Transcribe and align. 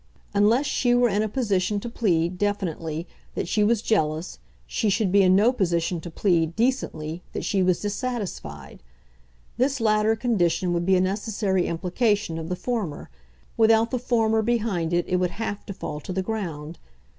Unless 0.33 0.65
she 0.65 0.95
were 0.95 1.09
in 1.09 1.21
a 1.21 1.29
position 1.29 1.79
to 1.79 1.87
plead, 1.87 2.39
definitely, 2.39 3.07
that 3.35 3.47
she 3.47 3.63
was 3.63 3.83
jealous 3.83 4.39
she 4.65 4.89
should 4.89 5.11
be 5.11 5.21
in 5.21 5.35
no 5.35 5.53
position 5.53 6.01
to 6.01 6.09
plead, 6.09 6.55
decently, 6.55 7.21
that 7.33 7.45
she 7.45 7.61
was 7.61 7.81
dissatisfied. 7.81 8.81
This 9.57 9.79
latter 9.79 10.15
condition 10.15 10.73
would 10.73 10.87
be 10.87 10.95
a 10.95 11.01
necessary 11.01 11.67
implication 11.67 12.39
of 12.39 12.49
the 12.49 12.55
former; 12.55 13.11
without 13.57 13.91
the 13.91 13.99
former 13.99 14.41
behind 14.41 14.91
it 14.91 15.05
it 15.07 15.17
would 15.17 15.37
HAVE 15.39 15.67
to 15.67 15.73
fall 15.75 15.99
to 15.99 16.11
the 16.11 16.23
ground. 16.23 16.79